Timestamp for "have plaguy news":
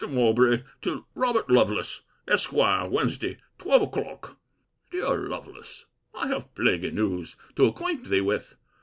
6.25-7.35